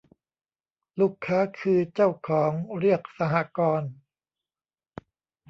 [0.99, 3.91] ลูกค้าคือเจ้าของ เรียก สหกรณ์